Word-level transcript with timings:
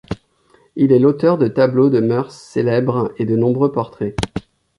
Il 0.75 0.91
est 0.93 0.97
l'auteur 0.97 1.37
de 1.37 1.47
tableaux 1.47 1.91
de 1.91 1.99
mœurs 1.99 2.31
célèbres 2.31 3.13
et 3.19 3.25
de 3.25 3.35
nombreux 3.35 3.71
portraits. 3.71 4.15